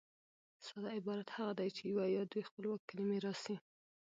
ساده 0.65 0.89
عبارت 0.99 1.27
هغه 1.37 1.53
دئ، 1.59 1.67
چي 1.75 1.83
یوه 1.91 2.05
یا 2.15 2.23
دوې 2.31 2.43
خپلواکي 2.49 2.85
کلیمې 2.89 3.17
راسي. 3.25 3.55